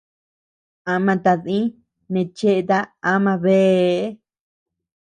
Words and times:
Ama 0.93 1.13
tadii 1.23 1.61
neʼe 2.13 2.29
cheeta 2.37 2.77
ama 3.11 3.33
beâ. 3.43 4.07